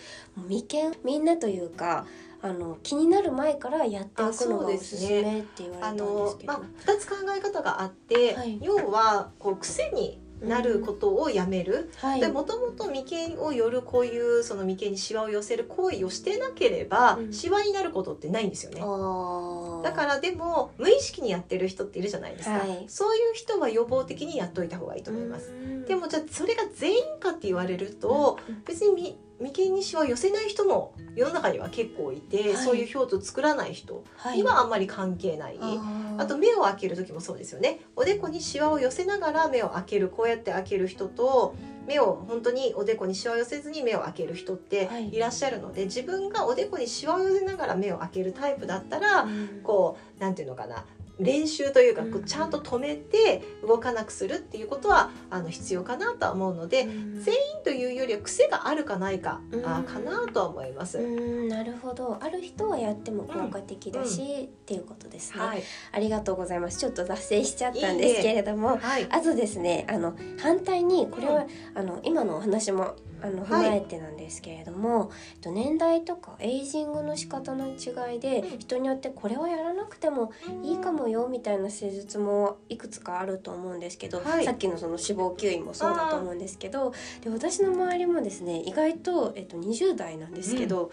[0.49, 2.07] 眉間みんなというか
[2.43, 8.59] あの気になる前からやっておくのがおすすめって言われたあんですのけど、まあ、2つ考え方があって、はい。
[8.63, 12.21] 要はこう癖になることをやめる、はい。
[12.21, 17.33] でもともと眉間を寄るこういうその眉間にシワを寄せる行為をしてなければ、うん。
[17.33, 18.81] シワになることってないんですよね。
[18.83, 22.85] あだからでも無意識にやってる人っているじゃないですか、はい。
[22.89, 25.53] そういう人は予防的にやっといた方がいいと思います。
[25.87, 32.57] でもじゃあそれが全員かって言われると、別にみ眉間にシワを寄せない人も世の中には結構いて、はい。
[32.57, 34.37] そういう表情を作らない人はい。
[34.37, 35.59] にはあんまり関係ない。
[35.61, 37.81] ああと目を開ける時もそうですよね。
[37.97, 41.55] おでこにシワを寄せながら目を開けるこうやって開ける人と
[41.87, 45.15] 目を本当におでこにシワを寄せずに目を開ける人ってはい。
[45.15, 49.61] いらっしゃるので、自分がおでこにシワを寄せながら目を開けるタイプだったら、うん。
[49.63, 50.85] こうなんていうのかな
[51.21, 57.23] 練習というかちゃんと止めて動かなくするっていうことはあの必要かなとは思うので、うん。
[57.23, 59.67] 全員というよりは癖があるかないか、うん。
[59.67, 60.99] あかなとは思います。
[60.99, 61.49] うん。
[61.49, 62.19] なるほど。
[62.21, 66.79] ある人はやっても効果的だし、っていうことですね、はい、ありがとうございます。
[66.79, 71.79] ちょっと脱線しちゃったんですけれどもはい、あとですねあの反対にこれは、うん。
[71.79, 75.07] あの今のお話もあの踏まえてなんですけれども、は
[75.39, 90.91] い、と年代とかエイジングの仕方の違いで、人によってこれはやらなくてもいいかもよみたいな施術もいくつかあると思うんですけど、はい、さっきのその脂肪吸引もそうだと思うんですけどで私の周りもですね意外と、えっと、20代なんですけど。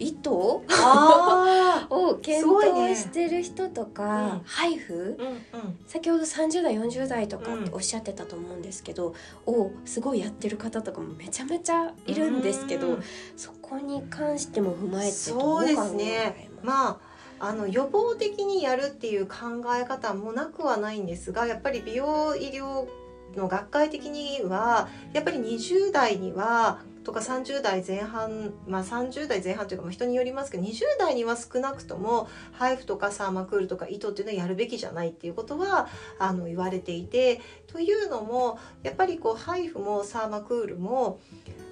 [0.00, 0.32] うん糸
[1.90, 9.14] を検討してる人とか、ね、ハイフ、うんうん、先ほど30代40代とかっておっしゃってたと思うんですけど、
[9.46, 12.98] うん、をすごいやってる方とかもめちゃめちゃいるんですけど、
[13.36, 16.50] そこに関しても踏まえてそうですね。
[16.62, 16.98] まあ
[17.40, 22.88] あの予防的にやるっていう考え方もなくはないんですがやっぱり美容医療
[23.36, 41.18] の学会的にはやっぱり20代にはとか30代前半まあ30代前半というか人によりますけど20代には少なくともハイフとかサーマクールとか糸っていうのはやるべきじゃないっていうことはあの言われていてというのもやっぱりこうハイフもサーマクールも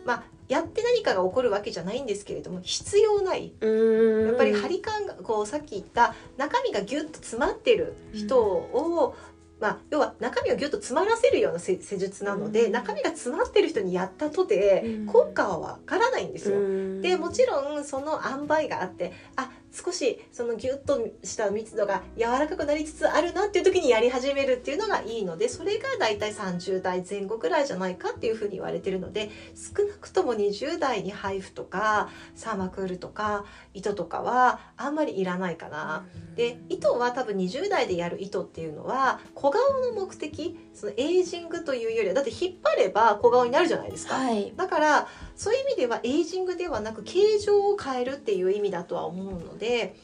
[0.07, 3.53] まあやって何かが起こるわけじゃないんですけれども必要ない。
[3.61, 9.14] やっぱり張り感がこうさっき言った中身がギュッと詰まってる人を
[9.59, 16.59] まあ、要は中身をギュッと詰まらせるような施術なので、うん、中身が詰まってる人にやったとて効果はわからないんですよ。
[16.59, 36.07] うん、でもちろんその塩梅があってあ少しそのギュッとした密度が柔らかくなりつつあるなっていう時にやり始めるっていうのがいいのでそれが大体30代前後ぐらいじゃないかっていうふうに言われてるので少なくとも20代に配布とかサーマクールとか糸とかはあんまりいらないかな。
[36.37, 44.15] で糸は多分20代でやる糸っていうのは小顔の目的そのエイジングというよりはだって引っ張れば小顔になるじゃないですか。
[44.15, 49.94] はい、だからそういう意味ではエイジングではなく形状を変えるっていう意味だとは思うので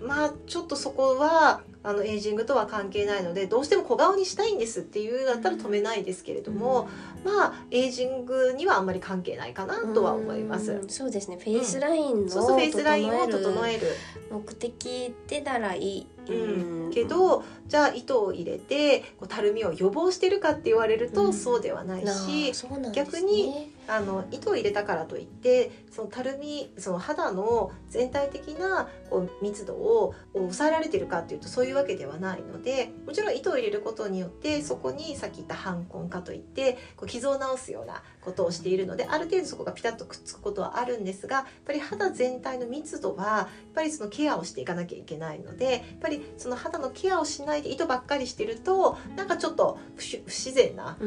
[0.00, 6.88] まあちょっとそこはあのエイジングとは関係ないのでどうしても小顔にしたいんですっていうだったら止めないですけれども、
[7.24, 10.72] うん、まあエイジングにはあんまり関係ないかなとは思います。
[10.72, 11.36] うそうですね。
[11.36, 13.88] フェイスラインの、フェイスラインを整える。
[14.30, 16.06] 目的でならいい。
[16.26, 50.98] うん、けどじゃあ糸を入れてこうたるみを予防してるかって言われるとそうではないし、うんね、逆にあの糸を入れたからといってそのたるみその肌の全体的なこう密度を抑えられてるかっていうとそういうわけではないのでもちろん糸を入れることによってそこにさっき言った瘢痕化といってこう傷を治すようなことをしているのである程度そこがピタッとくっつくことはあるんですがやっぱり肌全体の密度はやっぱりそのケアをしていかなきゃいけないのでやっぱりその肌のケアをしないで糸ばっかりしてるとなんかちょっと不自然な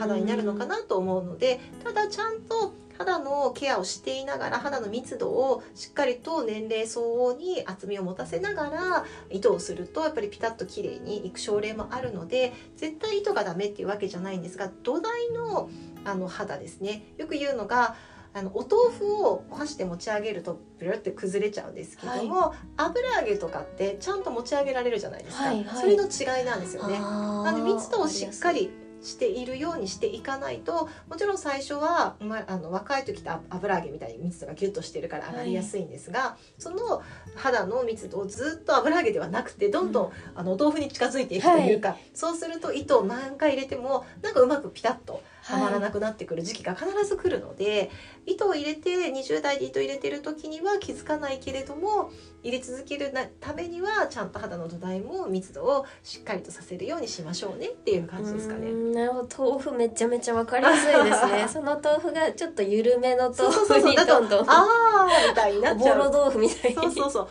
[0.00, 15.70] 肌になるのかなと思うのでただちゃんと肌のケアをしていながら肌の密度をしっかりと年齢相応に厚みを持たせながら糸をするとやっぱりピタッと綺麗にいく症例もあるので絶対糸がダメっていうわけじゃないんですが土台の
[16.04, 17.04] あの肌ですね。
[17.16, 17.94] よく言うのが
[18.34, 26.98] あのお豆腐をお箸で持ち上げるとブルって崩れちゃうんですけども、はい、油揚げとかってちゃんと持ち上げられるじゃないですか、はいはい、それの違いなんですよね。
[26.98, 28.70] なので密度をしっかり
[29.02, 37.02] しているようにしていかないともちろん最初は、まあ、の若い時って油揚げみたいに密度がギュッとしてるから上がりやすいんですが、はい、その
[37.34, 47.90] 肌の密度をずっと油揚げではなくてどんどん、うん、あのお豆腐に近づいていくというか、はい、そうすると糸を何回入れてもなんかうまくピタッとはまらなくなってくる時期が必ず来るので、はい、
[48.26, 52.10] 糸を入れて20代で糸を入れてる時には気づかないけれども
[52.42, 58.72] 入れ続けるためにはちゃんと肌の土台も密度をしっかりとさせるようにしましょうねっていう感じですかね。
[58.72, 61.46] なるほど豆腐めちゃめちゃわかりやすいですね。
[61.50, 65.98] その豆腐がちょっと緩めの豆腐にどんどんああみたいになっちゃう。
[65.98, 66.76] ボロ豆腐みたいに。
[66.76, 67.30] そうそうそう本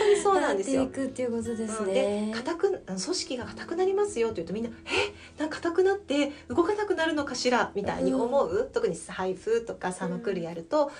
[0.00, 0.82] 当にそうなんですよ。
[0.82, 2.30] いくっていうことですね。
[2.30, 5.40] で硬く組織が硬くなりますよって言うとみんなえ？
[5.40, 7.72] なんか硬くなって動かなくなるのかしら？
[7.74, 10.90] みたいに思う、うん、特に配布とかサムクルやると、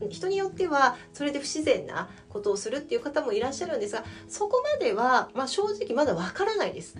[0.00, 6.96] うん、人によってはそれで不自然なことをするっていう方もいらっしゃるんですがそこまでは、まあ、正直まだわからないです。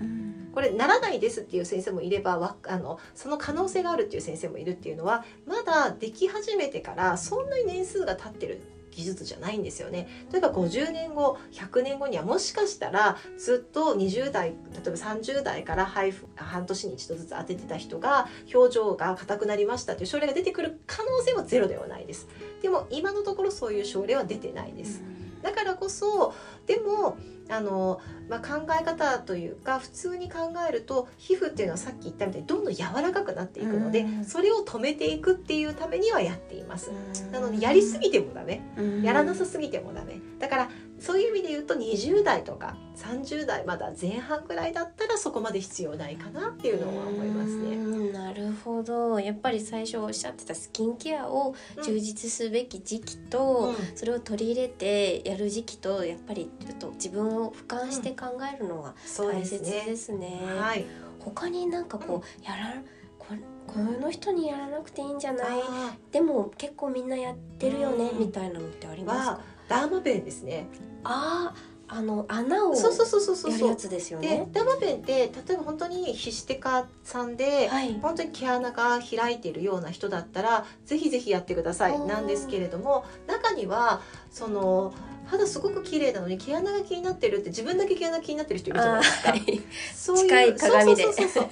[0.52, 10.08] これならないですっていう先生もいればわあのその可能性があるっていう先生もいるっていうのはまだでき始めてからそんなに年数が経ってる技術じゃないんですよね。
[10.32, 14.54] 例えば50年後100年後にはもしかしたらずっと20代例
[14.86, 22.28] えば30代から配布半年に一度ずつ当ててた人が表情が硬くなりましたという症例が出てくる可能性はゼロではないです。
[22.62, 25.02] でも今のところそういう症例は出てないです。
[25.42, 26.34] だからこそ
[26.66, 27.16] でも
[27.48, 36.92] あの、まあ、考え方というか普通に考えると皮膚っていうのはさっき言ったみたいにどんどん柔らかくなっていくので、それを止めていくっていうためにはやっています。
[37.32, 38.62] なのでやりすぎてもダメ。
[39.02, 40.20] やらなさすぎてもダメ。
[40.38, 40.68] だから
[41.00, 48.12] そういう意味で言うと20代とか30代まだ前半ぐらいだったらそこまで必要ないかなっていうのは思いますね。
[48.12, 49.18] なるほど。
[49.18, 60.38] やっぱり最初おっしゃってたスキンケアを充実すべき時期と、うん、それを取り入れてやる時期とやっぱりちょっと自分を俯瞰して考えるのが大切ですね。
[60.38, 60.60] うん、すね。
[60.60, 60.84] はい、
[61.18, 62.74] 他になんかこう、やら
[63.18, 63.26] こ
[63.66, 65.62] この人にやらなくていいんじゃない？
[66.10, 69.40] でも結構みんなやってるよね、みたいなのってありますか？
[69.70, 70.66] ダーマペンですね。
[71.04, 71.54] あ
[71.92, 73.52] あの穴をそうそうそうそうそう。
[73.52, 74.48] やるやつですよね。
[74.52, 81.98] でダーマペンって例えば本当に皮脂テカさんで、はい、本当に毛穴が開いているような人だったらぜひぜひやってください。
[82.00, 84.92] なんですけれども中にはその
[85.26, 89.30] 肌すごく綺麗なのに毛穴が気になってるって自分だけ毛穴気になってる人いるじゃないですか。
[89.30, 89.62] はい、
[89.94, 91.02] そういう近い鏡で。
[91.04, 91.48] そうそうそう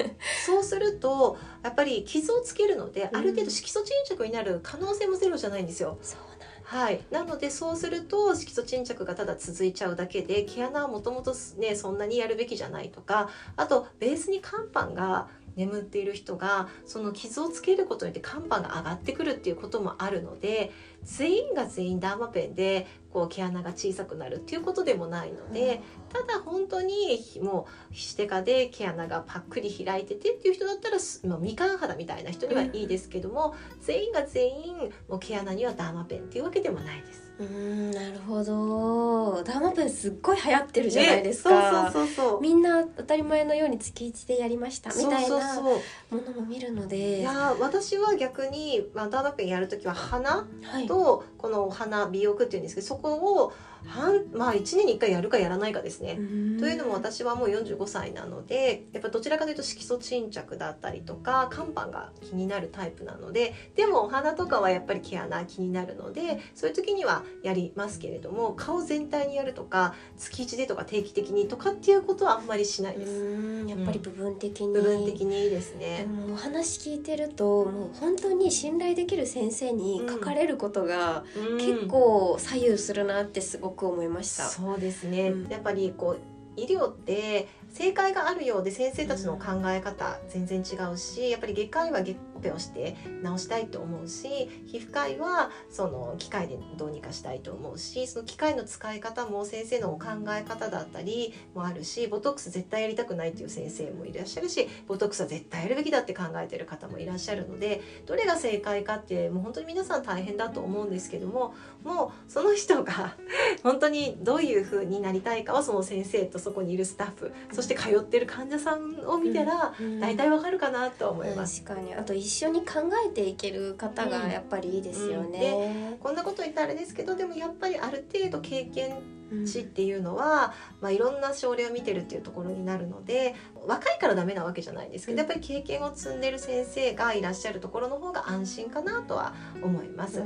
[0.46, 0.64] そう。
[0.64, 5.98] するとやっぱり傷をつけるので、ある程度色素沈着になる可能性もゼロじゃないんですよ。
[6.02, 6.37] そう
[6.68, 20.70] はい、なのでそうすると色素沈着がただ続いちゃうだけで毛穴はもともとねそんなにやるべきじゃないとかあとベースに乾板が眠っている人がその傷をつけることによって乾板が上がってくるっていうこともあるので
[21.04, 34.76] 全員が全員ダーマペンでこう毛穴が小さくなるっていうことでもないので、ただ本当にもうひしてかで毛穴がパックリ開いててっていう人だったら、まあ、みかん肌みたいな人にはいいですけども、全員が全員
[35.08, 37.28] もう毛穴にはダーマペンっていうわけでもないです。
[37.38, 39.42] うんなるほど。
[39.44, 42.40] ダーマペンすっごい流行ってるじゃないですか、ね、そうそうそう。
[42.40, 45.80] みんな当たり前のように月一でやりましたみたいなも
[46.10, 47.20] のも見るので。
[47.20, 50.46] いや私は逆に、まあ、ダーマペンやる時は鼻
[50.88, 53.52] とこのお鼻美容区っていうんですけどそこを
[53.86, 56.16] 半まあ1年に1回やるかやらないかですね。
[56.58, 73.64] というのも私はもう45歳なのでやっぱどちらかというと色素沈着だったりとか乾板が気になるタイプなのででもお花とかはやっぱり毛穴気になるのでそういう時にはやりますけれども顔全体にやるとか月1でとか定期的にとかっていうことはあんまりしないです。
[73.66, 76.06] やっぱり部分的に、部分的にいいですね。
[76.32, 81.24] お話聞いてるともう本当に信頼できる先生に書かれることが
[81.58, 84.44] 結構左右するなってすごく思いました。
[84.44, 86.20] そうですね、うん、やっぱりこう
[86.60, 94.28] 医療って正解があるようで先生たちの考え方全然違うしやっぱり外科医は外ペをして治したいと思うし
[94.66, 113.16] 皮膚科医はその機械でどうにかしたいと思うしその機械の使い方も先生のお考え方だったりもあるしボトックス絶対やりたくないっていう先生もいらっしゃるしボトックスは絶対やるべきだって考えてる方もいらっしゃるのでどれが正解かってもう本当に皆さん大変だと思うんですけどももうその人が
[113.62, 121.62] 本当にどういう風になりたいかはその先生とそこにいるスタッフそして通ってる患者さんを見たら大体わかるかなと思います。
[121.62, 121.94] 確かに。
[121.94, 125.92] あと一緒に考えていける方がやっぱりいいですよね。
[125.92, 129.02] うん、こんなこと言ったらあれですけどでもやっぱりある程度経験
[129.46, 133.34] 値っていうのは、まあ、いろんな症例を見てるっていうところになるので
[133.66, 140.22] 若いからダメなわけじゃないですけどやっぱり経験を積んでる先生がいらっしゃるところの方が安心かなとは思います。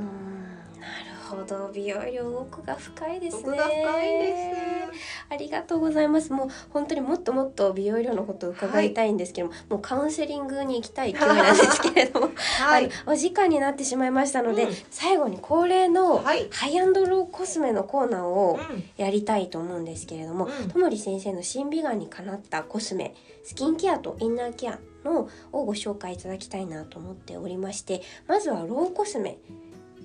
[0.83, 1.71] なるほど。
[1.73, 3.43] 美容療奥が深いですね。
[3.45, 4.35] 奥が深いで
[4.93, 5.03] す。
[5.31, 6.33] ありがとうございます。
[6.33, 12.31] もう本当にもっともっと美容医療のことを伺いたいんですけども、はい、もうカウンセリングに行きたい勢いなんですけれども、
[12.61, 18.59] はい、お時間になってしまいましたので、うん、最後に恒例のハイアンドローコスメのコーナーを
[18.97, 23.15] やりたいと思うんですけれども、うん、ともり先生の新美顔にかなったコスメ
[23.45, 29.39] スキンケアとインナーケアのをご紹介いただきたいなと思っておりましてまずはローコスメ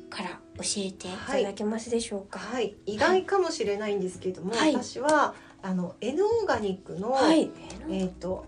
[0.09, 1.11] から教えてい。
[1.27, 2.39] ただけますでしょうか？
[2.39, 7.49] はい、意外かもしれないんですけれども、はい、私はあの N オーガニックの、はい、
[7.89, 8.45] えっ、ー、と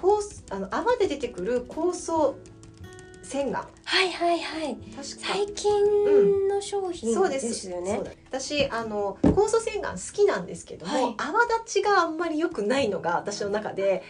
[0.00, 2.36] 酵あの泡で出てくる酵素
[3.22, 4.76] 洗顔はいはいはい。
[5.02, 7.70] 最近の商品です。
[7.70, 14.02] よね、うん、私あの酵素洗顔好きなんですけども、はい、泡立ちがあんまり良くないのが私の中で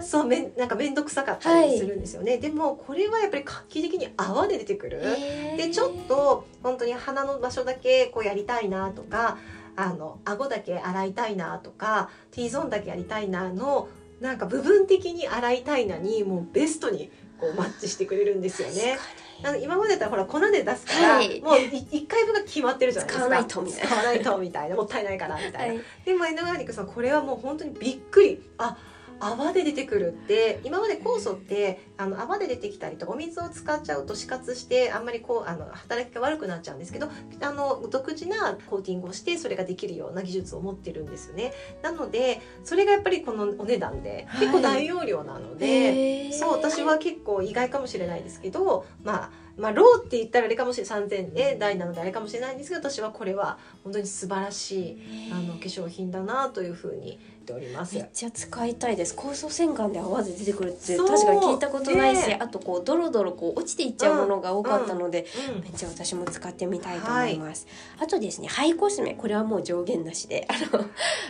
[0.00, 5.00] そうめなんか面倒くさかったりするんですよね、はい、でもこれはやっぱり画期的に泡で出てくる。
[5.56, 9.38] でちょっと本当に鼻の場所だけこうやりたいなとか
[9.76, 13.88] あの顎だけ洗いたいなとか T ゾーンだけやりたいなの
[14.20, 17.10] なんか部分的に洗いたいなにもうベストに
[17.40, 18.98] こうマッチしてくれるんですよね。
[19.44, 23.26] あの今までだったらほら粉で出すから、はい、もう1回分が決まってるじゃないですか。
[23.26, 23.86] 使わないとみたいな。
[23.88, 24.76] 使わないとみたいな。
[24.76, 28.42] もったいないからみたいな、はい、でもエノガーニックさんこれはもう本当にびっくり。
[28.58, 28.76] あ
[29.20, 37.08] 泡で出てくるって今まで酵素ってあの泡で出てきたりとかお水を使っちゃうと死活してあんまりこうあの働きが悪くなっちゃうんですけど
[37.40, 41.52] あの独自なコーティングをしてそれができるような技術を持ってるんですよね。
[41.82, 57.94] なのでそれがやっぱりこのお値段で結構大容量なので、はい、そう私は結構意外かもしれないですけどまあまあローって言ったらあれかもしれない3000台なのであれかもしれないんですけど私はこれは本当に素晴らしいあの化粧品だなというふうにっております。
[57.94, 59.14] めっちゃ使いたいです。
[59.14, 67.66] 酵素洗顔で泡で出てくるって確かに聞いたことないし、ね、あとこうドロドロこう落ちていっちゃうものが多かったので、うんうん、めっちゃ私も使ってみたいと思います、
[67.96, 70.84] はい、あとですねハイコスメこれはもう上限なしであの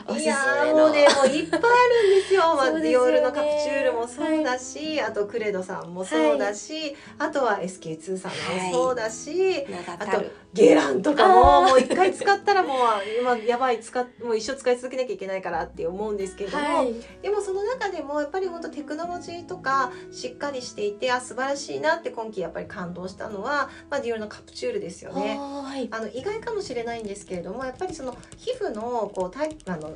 [0.09, 0.77] おすすめの。
[0.79, 1.65] もうねもういっぱいあ
[2.03, 2.43] るんですよ。
[2.57, 9.67] まあ、ディオールのカプチュールもそうだし、はい、あとクレドさんもそうだし、はい、あとは SK2 さんもそうだし、
[9.99, 12.77] あとゲランとかももう一回使ったらもう
[13.21, 25.39] 今やばい使もう一生使い続けなきゃいけないからって思うんですけれども、はい、でもその中でもやっぱり本当テクノロジーとかしっかりしていてあ素晴らしいなって今期やっぱり感動したのは、まあ、ディオールのカプチュールですよね。
[25.91, 29.95] あの意外かもしれないんですけれどもやっぱりその皮膚のこうタイあの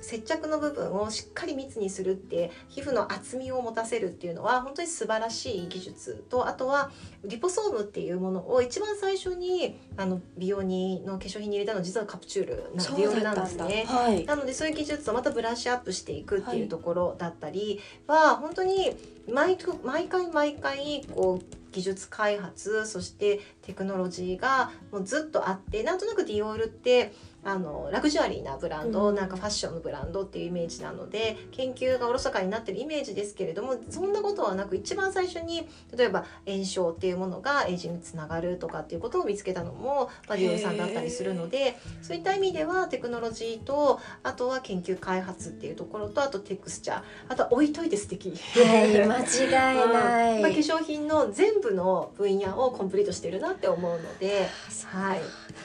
[0.00, 6.90] 接着の部分をしっかり密にするって皮膚の厚みを持たせるっていうのは本当に素晴らしい技術とあとは
[7.24, 18.96] リポソームっていうものを一番最初にあの美容にの化粧品に入れたのは実はカプチュールなディオールなんですね、はい、なのでそういう技術をまたブラッシュアップしていくっていうところだったりは、本当に
[19.30, 35.66] 毎毎回毎回こう技術開発そしてテクノロジーがもうずっとあってなんとなくディオールってあのラグジュアリーなブランド、うん、なんかファッションのブランドっていうイメージなので研究がおろそかになってるイメージですけれどもそんなことはなく一番最初に
[35.96, 50.42] 例えば炎症っていうものがエイジングにつながるとかっていうことを見つけたのも、まあ、ディオさんだったりするのでそういった意味ではテクノロジーとあとは研究開発っていうところとあとテクスチャーあとは置いといて素敵、はい、 間違いない、うん。
[50.42, 54.46] まあ、化粧品の全部の分野をコンプリートしてるなって思うので、
[54.86, 55.20] はい、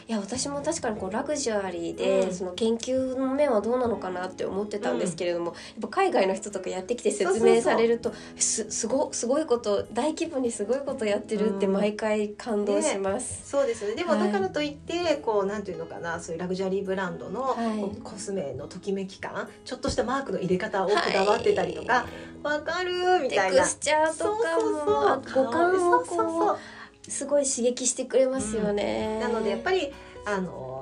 [0.07, 13.39] いや私も確かにこうラグジュアリーで、うん、その研究の面はどうなのかなって思ってたんですけれども、うん、やっぱ海外の人とかやってきて説明されるとすすごすごいこと大規模にすごいことやってるって毎回感動します。
[13.39, 13.95] ね、そうですね。
[13.95, 22.05] でもだからといって、はい、こうなんていうのかなそういうラグジュアリーブランドの、はい、コスメのときめき感ちょっとしたマークの入れ方をこだわってたりとか、
[22.43, 23.55] わ、はい、かるみたいな。
[23.55, 26.57] テクスチャーとかも五感をこう。
[27.09, 29.19] すごい刺激してくれますよね。
[29.23, 29.91] うん、なのでやっぱり
[30.25, 30.74] あの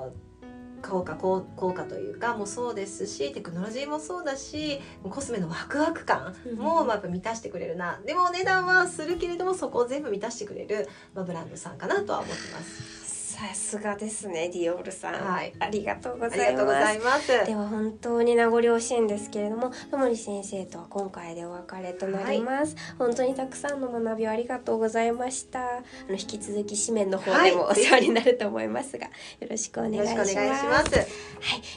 [0.83, 1.41] 効果効
[1.73, 4.79] 果というかもそうですしテクノロジーもそうだし
[5.09, 13.02] コスメのワクワク感もまあ満たしてくれるな、でもお値段はするけれどもそこを全部満たしてくれる、まあ、ブランドさんかなとは思ってます。
[13.33, 16.55] さすがですねディオールさん、はい、ありがとうござい
[16.99, 17.27] ます。
[17.45, 25.59] では本当に名残惜しいんですけれども野森先生とは今回でお別れとなります、はい、本当にたくさんの学びをありがとうございました。
[25.61, 29.11] あの引き続き紙面の方でもお世話になると思いますが、は
[29.41, 30.35] い、よろしくお願いします。
[30.37, 31.03] はい。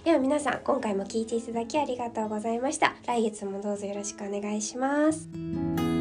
[0.04, 2.94] では皆さん今回も聞いていただきありがとうございました。
[3.06, 5.95] 来月もどうぞよろしくお願いします